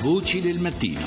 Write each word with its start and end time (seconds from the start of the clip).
Voci 0.00 0.40
del 0.40 0.60
mattino. 0.60 1.00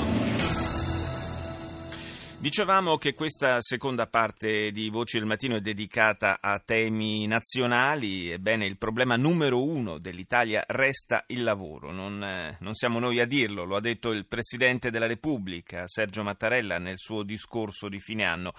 Dicevamo 2.38 2.98
che 2.98 3.14
questa 3.14 3.62
seconda 3.62 4.06
parte 4.06 4.70
di 4.70 4.90
Voci 4.90 5.16
del 5.16 5.26
Mattino 5.26 5.56
è 5.56 5.62
dedicata 5.62 6.40
a 6.42 6.60
temi 6.62 7.26
nazionali. 7.26 8.30
Ebbene, 8.30 8.66
il 8.66 8.76
problema 8.76 9.16
numero 9.16 9.64
uno 9.64 9.96
dell'Italia 9.96 10.62
resta 10.66 11.24
il 11.28 11.42
lavoro. 11.42 11.90
Non, 11.90 12.22
eh, 12.22 12.58
non, 12.60 12.74
siamo 12.74 12.98
noi 12.98 13.18
a 13.18 13.24
dirlo, 13.24 13.64
lo 13.64 13.76
ha 13.76 13.80
detto 13.80 14.10
il 14.10 14.26
Presidente 14.26 14.90
della 14.90 15.06
Repubblica, 15.06 15.84
Sergio 15.86 16.22
Mattarella, 16.22 16.76
nel 16.76 16.98
suo 16.98 17.22
discorso 17.22 17.88
di 17.88 17.98
fine 17.98 18.26
anno. 18.26 18.52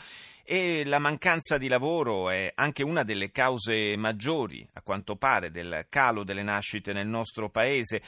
E 0.43 0.84
la 0.84 0.97
mancanza 0.97 1.59
di 1.59 1.68
lavoro 1.68 2.31
è 2.31 2.52
anche 2.55 2.81
una 2.81 3.04
delle 3.04 3.29
cause 3.29 3.95
maggiori, 3.97 4.68
a 4.73 4.81
quanto 4.81 5.15
pare, 5.15 5.52
del 5.52 5.86
calo 5.89 6.23
delle 6.23 6.41
nascite 6.41 6.91
nel 6.91 7.07
nostro 7.07 7.52
Paese 7.52 8.02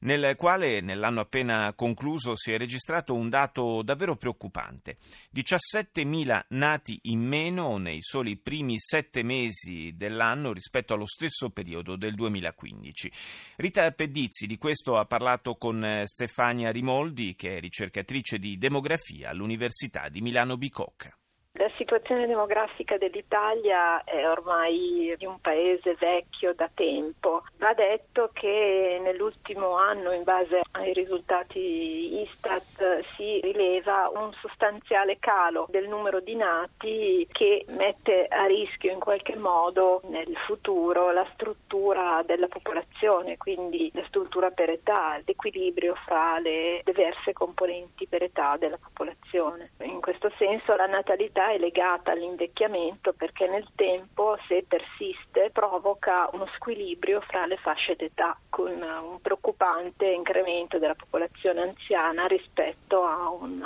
nel 0.00 0.36
quale 0.36 0.80
nell'anno 0.80 1.20
appena 1.20 1.72
concluso 1.74 2.36
si 2.36 2.52
è 2.52 2.58
registrato 2.58 3.14
un 3.14 3.28
dato 3.28 3.82
davvero 3.82 4.16
preoccupante. 4.16 4.98
17.000 5.34 6.44
nati 6.48 6.98
in 7.04 7.20
meno 7.20 7.76
nei 7.78 7.98
soli 8.00 8.36
primi 8.36 8.78
sette 8.78 9.22
mesi 9.22 9.94
dell'anno 9.96 10.52
rispetto 10.52 10.94
allo 10.94 11.06
stesso 11.06 11.50
periodo 11.50 11.96
del 11.96 12.14
2015. 12.14 13.12
Rita 13.56 13.90
Pedizzi 13.92 14.46
di 14.46 14.56
questo 14.56 14.96
ha 14.96 15.04
parlato 15.04 15.56
con 15.56 16.02
Stefania 16.04 16.70
Rimoldi, 16.70 17.34
che 17.34 17.56
è 17.56 17.60
ricercatrice 17.60 18.38
di 18.38 18.56
demografia 18.56 19.30
all'Università 19.30 20.08
di 20.08 20.20
Milano 20.20 20.56
Bicocca. 20.56 21.19
La 21.54 21.70
situazione 21.76 22.28
demografica 22.28 22.96
dell'Italia 22.96 24.04
è 24.04 24.26
ormai 24.26 25.12
di 25.18 25.26
un 25.26 25.40
paese 25.40 25.96
vecchio 25.98 26.54
da 26.54 26.70
tempo. 26.72 27.42
Va 27.58 27.74
detto 27.74 28.30
che 28.32 29.00
nell'ultimo 29.02 29.74
anno, 29.74 30.12
in 30.12 30.22
base 30.22 30.60
ai 30.70 30.92
risultati 30.92 32.20
Istat, 32.22 33.04
si 33.16 33.40
rileva 33.40 34.10
un 34.14 34.32
sostanziale 34.34 35.18
calo 35.18 35.66
del 35.70 35.88
numero 35.88 36.20
di 36.20 36.36
nati 36.36 37.26
che 37.32 37.64
mette 37.68 38.26
a 38.28 38.46
rischio 38.46 38.92
in 38.92 39.00
qualche 39.00 39.34
modo 39.34 40.02
nel 40.04 40.34
futuro 40.46 41.10
la 41.10 41.26
struttura 41.32 42.22
della 42.24 42.48
popolazione, 42.48 43.36
quindi 43.36 43.90
la 43.92 44.04
struttura 44.06 44.50
per 44.50 44.70
età, 44.70 45.20
l'equilibrio 45.24 45.96
fra 46.06 46.38
le 46.38 46.80
diverse 46.84 47.32
componenti 47.32 48.06
per 48.06 48.22
età 48.22 48.56
della 48.56 48.78
popolazione. 48.78 49.72
In 49.80 50.00
questo 50.00 50.30
senso 50.38 50.76
la 50.76 50.86
natalità 50.86 51.39
è 51.48 51.58
legata 51.58 52.12
all'invecchiamento 52.12 53.14
perché 53.14 53.46
nel 53.46 53.66
tempo, 53.74 54.36
se 54.46 54.64
persiste, 54.68 55.50
provoca 55.52 56.28
uno 56.32 56.46
squilibrio 56.54 57.20
fra 57.22 57.46
le 57.46 57.56
fasce 57.56 57.96
d'età 57.96 58.38
con 58.48 58.70
un 58.70 59.20
preoccupante 59.20 60.06
incremento 60.06 60.78
della 60.78 60.94
popolazione 60.94 61.62
anziana 61.62 62.26
rispetto 62.26 63.04
a 63.04 63.30
un 63.30 63.64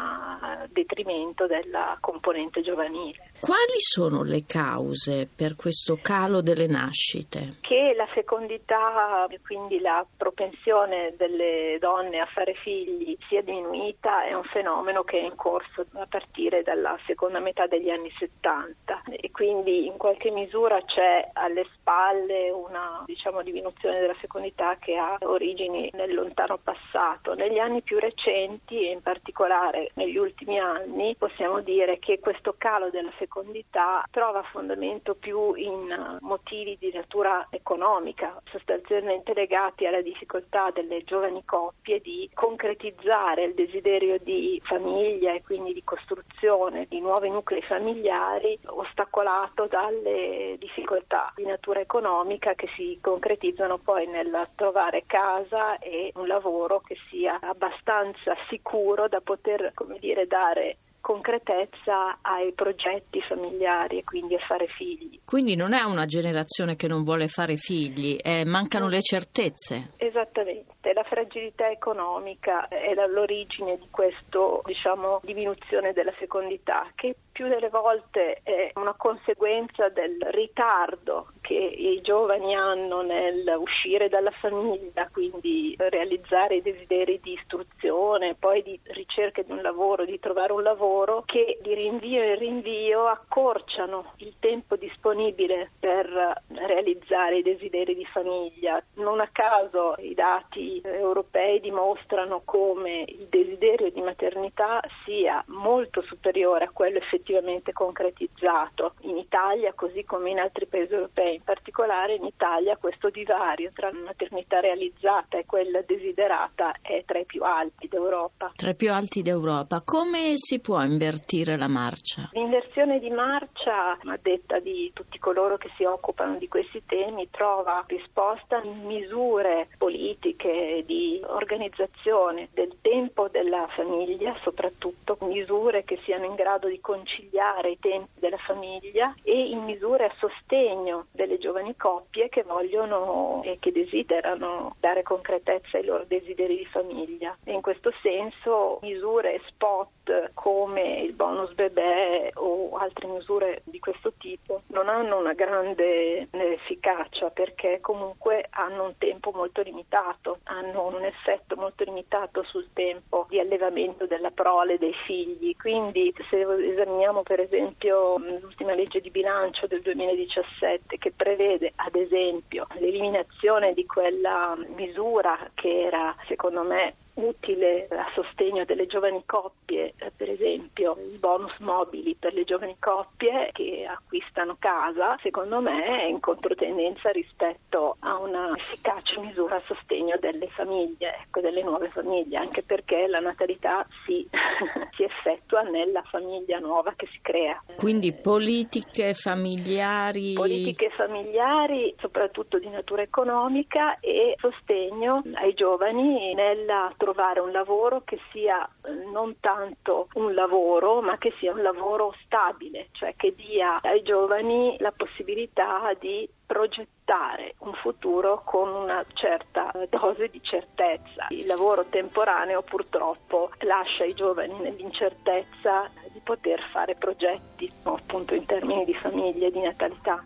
detrimento 0.70 1.46
della 1.46 1.96
componente 2.00 2.62
giovanile. 2.62 3.30
Quali 3.40 3.78
sono 3.78 4.22
le 4.22 4.44
cause 4.46 5.28
per 5.34 5.56
questo 5.56 5.98
calo 6.00 6.40
delle 6.40 6.66
nascite? 6.66 7.56
Che 7.60 7.94
la 7.96 8.06
fecondità 8.06 9.26
e 9.28 9.40
quindi 9.40 9.80
la 9.80 10.04
propensione 10.16 11.14
delle 11.16 11.78
donne 11.80 12.20
a 12.20 12.26
fare 12.26 12.54
figli 12.54 13.16
sia 13.28 13.42
diminuita 13.42 14.24
è 14.24 14.34
un 14.34 14.44
fenomeno 14.44 15.02
che 15.02 15.18
è 15.18 15.24
in 15.24 15.34
corso 15.34 15.86
a 15.92 16.06
partire 16.06 16.62
dalla 16.62 16.96
seconda 17.06 17.40
metà 17.40 17.63
metà 17.64 17.66
degli 17.66 17.90
anni 17.90 18.10
70 18.18 19.02
e 19.10 19.30
quindi 19.30 19.86
in 19.86 19.96
qualche 19.96 20.30
misura 20.30 20.80
c'è 20.84 21.30
alle 21.32 21.66
spalle 21.74 22.50
una 22.50 23.02
diciamo, 23.06 23.42
diminuzione 23.42 24.00
della 24.00 24.14
fecondità 24.14 24.76
che 24.76 24.96
ha 24.96 25.16
origini 25.22 25.90
nel 25.92 26.14
lontano 26.14 26.58
passato. 26.58 27.34
Negli 27.34 27.58
anni 27.58 27.82
più 27.82 27.98
recenti 27.98 28.86
e 28.86 28.92
in 28.92 29.02
particolare 29.02 29.90
negli 29.94 30.16
ultimi 30.16 30.58
anni 30.58 31.14
possiamo 31.16 31.60
dire 31.60 31.98
che 31.98 32.20
questo 32.20 32.54
calo 32.56 32.90
della 32.90 33.10
fecondità 33.12 34.04
trova 34.10 34.42
fondamento 34.42 35.14
più 35.14 35.54
in 35.54 36.18
motivi 36.20 36.76
di 36.78 36.92
natura 36.92 37.46
economica, 37.50 38.40
sostanzialmente 38.50 39.34
legati 39.34 39.86
alla 39.86 40.02
difficoltà 40.02 40.70
delle 40.70 41.04
giovani 41.04 41.44
coppie 41.44 42.00
di 42.00 42.28
concretizzare 42.34 43.44
il 43.44 43.54
desiderio 43.54 44.18
di 44.18 44.60
famiglia 44.64 45.32
e 45.32 45.42
quindi 45.42 45.72
di 45.72 45.82
costruzione 45.84 46.86
di 46.88 47.00
nuovi 47.00 47.28
nuclei 47.30 47.53
nuclei 47.54 47.62
familiari 47.62 48.58
ostacolato 48.66 49.66
dalle 49.66 50.56
difficoltà 50.58 51.32
di 51.36 51.44
natura 51.44 51.80
economica 51.80 52.54
che 52.54 52.68
si 52.74 52.98
concretizzano 53.00 53.78
poi 53.78 54.06
nel 54.06 54.48
trovare 54.56 55.04
casa 55.06 55.78
e 55.78 56.10
un 56.16 56.26
lavoro 56.26 56.80
che 56.80 56.96
sia 57.10 57.38
abbastanza 57.40 58.34
sicuro 58.48 59.08
da 59.08 59.20
poter 59.20 59.72
come 59.74 59.98
dire, 59.98 60.26
dare 60.26 60.78
concretezza 61.04 62.16
ai 62.22 62.52
progetti 62.52 63.20
familiari 63.20 63.98
e 63.98 64.04
quindi 64.04 64.36
a 64.36 64.38
fare 64.38 64.66
figli. 64.68 65.20
Quindi 65.22 65.54
non 65.54 65.74
è 65.74 65.82
una 65.82 66.06
generazione 66.06 66.76
che 66.76 66.88
non 66.88 67.04
vuole 67.04 67.28
fare 67.28 67.56
figli, 67.58 68.16
eh, 68.22 68.46
mancano 68.46 68.88
le 68.88 69.02
certezze. 69.02 69.92
Esattamente 69.98 70.94
la 70.94 71.02
fragilità 71.02 71.68
economica 71.68 72.68
è 72.68 72.94
l'origine 73.12 73.76
di 73.76 73.88
questa 73.90 74.38
diciamo, 74.64 75.20
diminuzione 75.22 75.92
della 75.92 76.12
fecondità, 76.12 76.90
che 76.94 77.16
più 77.34 77.48
delle 77.48 77.68
volte 77.68 78.38
è 78.44 78.70
una 78.76 78.94
conseguenza 78.96 79.88
del 79.88 80.16
ritardo 80.30 81.32
che 81.40 81.54
i 81.54 82.00
giovani 82.00 82.54
hanno 82.54 83.02
nel 83.02 83.56
uscire 83.58 84.08
dalla 84.08 84.30
famiglia, 84.30 85.08
quindi 85.12 85.74
realizzare 85.76 86.54
i 86.56 86.62
desideri 86.62 87.18
di 87.20 87.32
istruzione, 87.32 88.36
poi 88.38 88.62
di 88.62 88.78
ricerca 88.84 89.42
di 89.42 89.50
un 89.50 89.62
lavoro, 89.62 90.04
di 90.04 90.20
trovare 90.20 90.52
un 90.52 90.62
lavoro, 90.62 91.24
che 91.26 91.58
di 91.60 91.74
rinvio 91.74 92.22
in 92.22 92.38
rinvio 92.38 93.06
accorciano 93.06 94.12
il 94.18 94.34
tempo 94.38 94.76
disponibile 94.76 95.72
per 95.80 96.06
realizzare 96.46 97.38
i 97.38 97.42
desideri 97.42 97.96
di 97.96 98.06
famiglia. 98.06 98.80
Non 98.94 99.18
a 99.18 99.28
caso 99.32 99.96
i 99.98 100.14
dati 100.14 100.80
europei 100.84 101.33
dimostrano 101.60 102.42
come 102.44 103.04
il 103.06 103.26
desiderio 103.28 103.90
di 103.90 104.00
maternità 104.00 104.80
sia 105.04 105.42
molto 105.48 106.02
superiore 106.02 106.64
a 106.64 106.70
quello 106.70 106.98
effettivamente 106.98 107.72
concretizzato 107.72 108.94
in 109.00 109.16
Italia 109.16 109.72
così 109.74 110.04
come 110.04 110.30
in 110.30 110.38
altri 110.38 110.66
paesi 110.66 110.94
europei, 110.94 111.36
in 111.36 111.42
particolare 111.42 112.14
in 112.14 112.24
Italia 112.24 112.76
questo 112.76 113.10
divario 113.10 113.70
tra 113.70 113.90
la 113.90 113.98
maternità 113.98 114.60
realizzata 114.60 115.38
e 115.38 115.46
quella 115.46 115.82
desiderata 115.82 116.74
è 116.80 117.02
tra 117.04 117.18
i 117.18 117.24
più 117.24 117.42
alti 117.42 117.88
d'Europa. 117.88 118.52
Tra 118.56 118.70
i 118.70 118.74
più 118.74 118.92
alti 118.92 119.22
d'Europa. 119.22 119.82
Come 119.84 120.32
si 120.36 120.60
può 120.60 120.82
invertire 120.82 121.56
la 121.56 121.68
marcia? 121.68 122.30
L'inversione 122.32 122.98
di 122.98 123.10
marcia, 123.10 123.92
a 123.92 124.18
detta 124.20 124.58
di 124.58 124.90
tutti 124.94 125.18
coloro 125.18 125.56
che 125.56 125.70
si 125.76 125.84
occupano 125.84 126.36
di 126.38 126.48
questi 126.48 126.82
temi, 126.86 127.28
trova 127.30 127.84
risposta 127.86 128.60
in 128.62 128.84
misure 128.84 129.68
politiche 129.78 130.82
di 130.86 131.20
organizzazione 131.34 132.48
del 132.52 132.76
tempo 132.80 133.28
della 133.28 133.66
famiglia, 133.74 134.34
soprattutto 134.42 135.16
misure 135.22 135.84
che 135.84 135.98
siano 136.04 136.24
in 136.24 136.34
grado 136.34 136.68
di 136.68 136.80
conciliare 136.80 137.70
i 137.70 137.78
tempi 137.78 138.20
della 138.20 138.38
famiglia 138.38 139.14
e 139.22 139.48
in 139.48 139.64
misure 139.64 140.04
a 140.04 140.14
sostegno 140.18 141.06
delle 141.12 141.38
giovani 141.38 141.76
coppie 141.76 142.28
che 142.28 142.42
vogliono 142.42 143.42
e 143.44 143.58
che 143.60 143.72
desiderano 143.72 144.76
dare 144.80 145.02
concretezza 145.02 145.78
ai 145.78 145.84
loro 145.84 146.04
desideri 146.06 146.56
di 146.56 146.66
famiglia. 146.66 147.36
E 147.44 147.52
in 147.52 147.60
questo 147.60 147.92
senso 148.02 148.78
misure 148.82 149.40
spot 149.46 150.30
come 150.34 151.00
il 151.00 151.14
bonus 151.14 151.52
bebè 151.54 152.30
o 152.34 152.53
altre 152.84 153.08
misure 153.08 153.62
di 153.64 153.78
questo 153.78 154.12
tipo 154.18 154.62
non 154.68 154.88
hanno 154.88 155.18
una 155.18 155.32
grande 155.32 156.28
efficacia 156.30 157.30
perché 157.30 157.80
comunque 157.80 158.46
hanno 158.50 158.84
un 158.84 158.98
tempo 158.98 159.32
molto 159.34 159.62
limitato, 159.62 160.38
hanno 160.44 160.86
un 160.86 161.04
effetto 161.04 161.56
molto 161.56 161.84
limitato 161.84 162.42
sul 162.44 162.68
tempo 162.72 163.26
di 163.28 163.40
allevamento 163.40 164.06
della 164.06 164.30
prole 164.30 164.78
dei 164.78 164.94
figli. 165.06 165.56
Quindi 165.56 166.14
se 166.30 166.40
esaminiamo 166.40 167.22
per 167.22 167.40
esempio 167.40 168.18
l'ultima 168.18 168.74
legge 168.74 169.00
di 169.00 169.10
bilancio 169.10 169.66
del 169.66 169.80
2017 169.80 170.98
che 170.98 171.12
prevede 171.12 171.72
ad 171.76 171.94
esempio 171.94 172.66
l'eliminazione 172.74 173.72
di 173.72 173.86
quella 173.86 174.56
misura 174.76 175.50
che 175.54 175.86
era 175.86 176.14
secondo 176.26 176.62
me 176.62 176.94
utile 177.14 177.86
a 177.90 178.10
sostegno 178.14 178.64
delle 178.64 178.86
giovani 178.86 179.22
coppie, 179.26 179.94
eh, 179.96 180.12
per 180.16 180.30
esempio 180.30 180.96
il 180.98 181.18
bonus 181.18 181.56
mobili 181.58 182.16
per 182.18 182.32
le 182.32 182.44
giovani 182.44 182.76
coppie 182.78 183.50
che 183.52 183.86
acquistano 183.88 184.56
casa, 184.58 185.16
secondo 185.22 185.60
me 185.60 186.02
è 186.02 186.04
in 186.04 186.20
controtendenza 186.20 187.10
rispetto 187.10 187.96
a 188.00 188.18
una 188.18 188.52
efficace 188.56 189.18
misura 189.20 189.56
a 189.56 189.62
sostegno 189.66 190.16
delle 190.18 190.48
famiglie, 190.48 191.18
ecco, 191.22 191.40
delle 191.40 191.62
nuove 191.62 191.88
famiglie, 191.90 192.38
anche 192.38 192.62
perché 192.62 193.06
la 193.06 193.20
natalità 193.20 193.86
si, 194.04 194.28
si 194.96 195.04
effettua 195.04 195.62
nella 195.62 196.02
famiglia 196.02 196.58
nuova 196.58 196.94
che 196.96 197.06
si 197.12 197.18
crea. 197.22 197.62
Quindi 197.76 198.12
politiche 198.12 199.14
familiari. 199.14 200.32
Politiche 200.32 200.90
familiari, 200.90 201.94
soprattutto 201.98 202.58
di 202.58 202.68
natura 202.68 203.02
economica 203.02 203.98
e 204.00 204.34
sostegno 204.38 205.22
ai 205.34 205.54
giovani 205.54 206.34
nella 206.34 206.92
trovare 207.04 207.40
un 207.40 207.52
lavoro 207.52 208.00
che 208.02 208.18
sia 208.32 208.66
eh, 208.66 208.90
non 209.12 209.38
tanto 209.38 210.08
un 210.14 210.32
lavoro, 210.32 211.02
ma 211.02 211.18
che 211.18 211.34
sia 211.38 211.52
un 211.52 211.60
lavoro 211.60 212.14
stabile, 212.24 212.88
cioè 212.92 213.14
che 213.14 213.34
dia 213.34 213.78
ai 213.82 214.02
giovani 214.02 214.76
la 214.78 214.90
possibilità 214.90 215.92
di 215.98 216.26
progettare 216.46 217.56
un 217.58 217.74
futuro 217.74 218.40
con 218.42 218.70
una 218.70 219.04
certa 219.12 219.70
dose 219.90 220.28
di 220.28 220.42
certezza. 220.42 221.26
Il 221.28 221.44
lavoro 221.44 221.84
temporaneo 221.90 222.62
purtroppo 222.62 223.50
lascia 223.60 224.04
i 224.04 224.14
giovani 224.14 224.58
nell'incertezza 224.60 225.90
di 226.10 226.20
poter 226.20 226.62
fare 226.72 226.94
progetti 226.94 227.70
appunto 227.82 228.34
in 228.34 228.46
termini 228.46 228.86
di 228.86 228.94
famiglia 228.94 229.48
e 229.48 229.50
di 229.50 229.60
natalità. 229.60 230.24